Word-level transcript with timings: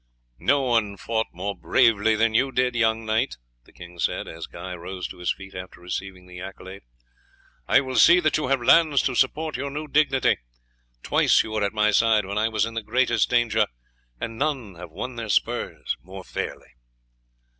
"No 0.39 0.61
one 0.63 0.97
fought 0.97 1.27
more 1.31 1.55
bravely 1.55 2.15
than 2.15 2.33
you 2.33 2.51
did, 2.51 2.73
young 2.75 3.05
knight," 3.05 3.37
he 3.71 3.99
said, 3.99 4.27
as 4.27 4.47
Guy 4.47 4.73
rose 4.73 5.07
to 5.09 5.19
his 5.19 5.31
feet 5.31 5.53
after 5.53 5.79
receiving 5.79 6.25
the 6.25 6.39
accolade; 6.41 6.81
"I 7.67 7.81
will 7.81 7.97
see 7.97 8.19
that 8.19 8.35
you 8.35 8.47
have 8.47 8.63
lands 8.63 9.03
to 9.03 9.13
support 9.13 9.57
your 9.57 9.69
new 9.69 9.87
dignity. 9.87 10.37
Twice 11.03 11.43
you 11.43 11.51
were 11.51 11.63
at 11.63 11.73
my 11.73 11.91
side 11.91 12.25
when 12.25 12.39
I 12.39 12.49
was 12.49 12.65
in 12.65 12.73
the 12.73 12.81
greatest 12.81 13.29
danger, 13.29 13.67
and 14.19 14.39
none 14.39 14.73
have 14.73 14.89
won 14.89 15.17
their 15.17 15.29
spurs 15.29 15.95
more 16.01 16.23
fairly." 16.23 16.69